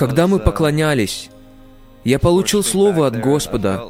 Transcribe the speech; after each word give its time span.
Когда 0.00 0.26
мы 0.26 0.38
поклонялись, 0.38 1.28
я 2.04 2.18
получил 2.18 2.64
слово 2.64 3.06
от 3.06 3.20
Господа, 3.20 3.84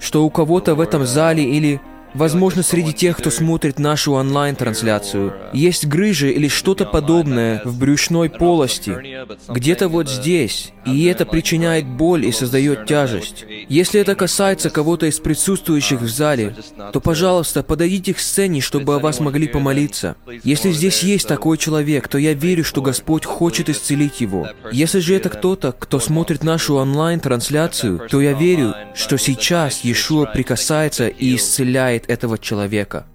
что 0.00 0.24
у 0.24 0.28
кого-то 0.28 0.74
в 0.74 0.80
этом 0.80 1.06
зале 1.06 1.44
или 1.44 1.80
Возможно, 2.14 2.62
среди 2.62 2.94
тех, 2.94 3.18
кто 3.18 3.30
смотрит 3.30 3.78
нашу 3.78 4.12
онлайн-трансляцию, 4.12 5.34
есть 5.52 5.86
грыжи 5.86 6.30
или 6.32 6.48
что-то 6.48 6.86
подобное 6.86 7.60
в 7.62 7.78
брюшной 7.78 8.30
полости, 8.30 9.26
где-то 9.48 9.88
вот 9.88 10.08
здесь, 10.08 10.72
и 10.86 11.04
это 11.04 11.26
причиняет 11.26 11.86
боль 11.86 12.24
и 12.24 12.32
создает 12.32 12.86
тяжесть. 12.86 13.44
Если 13.68 14.00
это 14.00 14.14
касается 14.14 14.70
кого-то 14.70 15.06
из 15.06 15.18
присутствующих 15.18 16.00
в 16.00 16.08
зале, 16.08 16.54
то, 16.92 17.00
пожалуйста, 17.00 17.64
подойдите 17.64 18.14
к 18.14 18.18
сцене, 18.18 18.60
чтобы 18.60 18.94
о 18.94 18.98
вас 19.00 19.18
могли 19.18 19.48
помолиться. 19.48 20.16
Если 20.44 20.70
здесь 20.70 21.02
есть 21.02 21.26
такой 21.26 21.58
человек, 21.58 22.06
то 22.06 22.16
я 22.18 22.32
верю, 22.32 22.62
что 22.64 22.80
Господь 22.80 23.24
хочет 23.24 23.68
исцелить 23.68 24.20
его. 24.20 24.46
Если 24.70 25.00
же 25.00 25.16
это 25.16 25.30
кто-то, 25.30 25.72
кто 25.72 25.98
смотрит 25.98 26.44
нашу 26.44 26.76
онлайн-трансляцию, 26.76 28.08
то 28.08 28.20
я 28.20 28.34
верю, 28.34 28.74
что 28.94 29.18
сейчас 29.18 29.84
Иешуа 29.84 30.26
прикасается 30.26 31.08
и 31.08 31.34
исцеляет 31.34 32.08
этого 32.08 32.38
человека. 32.38 33.06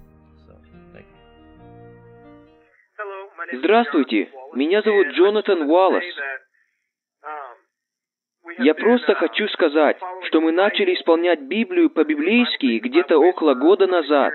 Здравствуйте, 3.54 4.28
меня 4.54 4.82
зовут 4.82 5.06
Джонатан 5.08 5.62
Уоллес. 5.62 6.04
Я 8.58 8.74
просто 8.74 9.14
хочу 9.14 9.48
сказать, 9.48 9.96
что 10.26 10.40
мы 10.40 10.52
начали 10.52 10.94
исполнять 10.94 11.40
Библию 11.40 11.90
по-библейски 11.90 12.78
где-то 12.78 13.18
около 13.18 13.54
года 13.54 13.86
назад. 13.86 14.34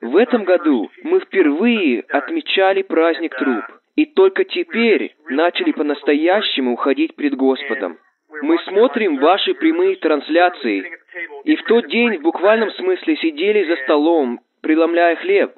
В 0.00 0.16
этом 0.16 0.44
году 0.44 0.90
мы 1.02 1.20
впервые 1.20 2.04
отмечали 2.08 2.82
праздник 2.82 3.36
труп, 3.36 3.64
и 3.96 4.06
только 4.06 4.44
теперь 4.44 5.14
начали 5.28 5.72
по-настоящему 5.72 6.72
уходить 6.72 7.16
пред 7.16 7.34
Господом. 7.34 7.98
Мы 8.42 8.58
смотрим 8.60 9.16
ваши 9.16 9.54
прямые 9.54 9.96
трансляции, 9.96 10.92
и 11.44 11.56
в 11.56 11.62
тот 11.64 11.88
день 11.88 12.18
в 12.18 12.22
буквальном 12.22 12.70
смысле 12.72 13.16
сидели 13.16 13.64
за 13.64 13.76
столом, 13.82 14.40
преломляя 14.62 15.16
хлеб. 15.16 15.52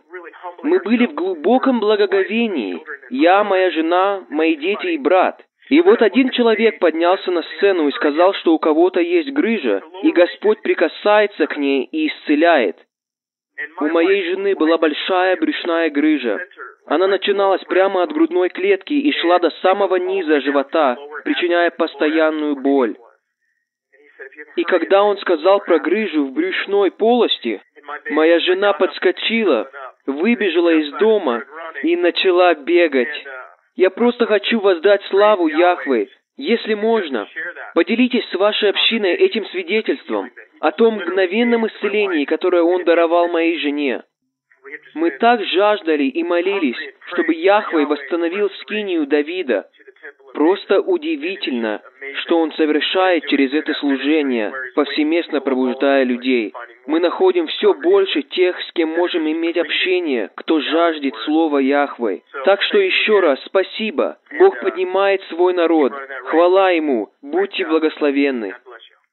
Мы 0.62 0.78
были 0.80 1.06
в 1.06 1.14
глубоком 1.14 1.80
благоговении. 1.80 2.82
Я, 3.10 3.44
моя 3.44 3.70
жена, 3.70 4.24
мои 4.30 4.56
дети 4.56 4.86
и 4.86 4.98
брат. 4.98 5.42
И 5.70 5.80
вот 5.82 6.02
один 6.02 6.30
человек 6.30 6.80
поднялся 6.80 7.30
на 7.30 7.42
сцену 7.42 7.86
и 7.86 7.92
сказал, 7.92 8.34
что 8.34 8.54
у 8.54 8.58
кого-то 8.58 9.00
есть 9.00 9.30
грыжа, 9.30 9.82
и 10.02 10.10
Господь 10.10 10.60
прикасается 10.62 11.46
к 11.46 11.56
ней 11.56 11.84
и 11.84 12.08
исцеляет. 12.08 12.77
У 13.78 13.86
моей 13.88 14.30
жены 14.30 14.56
была 14.56 14.78
большая 14.78 15.36
брюшная 15.36 15.90
грыжа. 15.90 16.40
Она 16.86 17.06
начиналась 17.06 17.62
прямо 17.64 18.02
от 18.02 18.12
грудной 18.12 18.48
клетки 18.48 18.94
и 18.94 19.12
шла 19.20 19.38
до 19.38 19.50
самого 19.62 19.94
низа 19.96 20.40
живота, 20.40 20.96
причиняя 21.24 21.70
постоянную 21.70 22.56
боль. 22.56 22.96
И 24.56 24.64
когда 24.64 25.05
он 25.05 25.18
сказал 25.18 25.60
про 25.60 25.78
грыжу 25.78 26.27
в 26.27 26.32
брюшной 26.32 26.90
полости, 26.90 27.62
моя 28.10 28.40
жена 28.40 28.72
подскочила, 28.72 29.70
выбежала 30.06 30.70
из 30.70 30.90
дома 30.94 31.44
и 31.84 31.96
начала 31.96 32.55
бегать. 32.55 33.24
Я 33.76 33.90
просто 33.90 34.26
хочу 34.26 34.60
воздать 34.60 35.02
славу 35.04 35.48
Яхве. 35.48 36.08
Если 36.36 36.74
можно, 36.74 37.28
поделитесь 37.74 38.27
с 38.30 38.34
вашей 38.34 38.70
общиной 38.70 39.14
этим 39.14 39.44
свидетельством 39.46 40.30
о 40.60 40.72
том 40.72 40.94
мгновенном 40.94 41.66
исцелении, 41.66 42.24
которое 42.24 42.62
Он 42.62 42.84
даровал 42.84 43.28
моей 43.28 43.58
жене. 43.58 44.02
Мы 44.94 45.10
так 45.12 45.42
жаждали 45.44 46.04
и 46.04 46.22
молились, 46.22 46.78
чтобы 47.12 47.34
Яхве 47.34 47.84
восстановил 47.86 48.50
скинию 48.62 49.06
Давида. 49.06 49.68
Просто 50.34 50.80
удивительно, 50.80 51.82
что 52.22 52.38
Он 52.38 52.52
совершает 52.52 53.27
через 53.27 53.52
это 53.52 53.74
служение, 53.74 54.52
повсеместно 54.74 55.40
пробуждая 55.40 56.05
людей. 56.05 56.52
Мы 56.86 57.01
находим 57.01 57.46
все 57.46 57.74
больше 57.74 58.23
тех, 58.23 58.58
с 58.61 58.73
кем 58.73 58.91
можем 58.91 59.30
иметь 59.30 59.57
общение, 59.57 60.30
кто 60.35 60.61
жаждет 60.61 61.14
Слова 61.24 61.58
Яхвы. 61.58 62.23
Так 62.45 62.63
что 62.63 62.79
еще 62.79 63.20
раз 63.20 63.39
спасибо. 63.45 64.18
Бог 64.39 64.58
поднимает 64.61 65.23
свой 65.24 65.52
народ. 65.52 65.92
Хвала 66.24 66.70
Ему. 66.70 67.11
Будьте 67.23 67.67
благословенны. 67.67 68.55